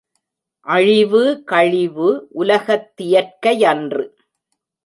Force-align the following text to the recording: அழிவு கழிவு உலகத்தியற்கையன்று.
அழிவு 0.67 1.43
கழிவு 1.43 2.27
உலகத்தியற்கையன்று. 2.35 4.05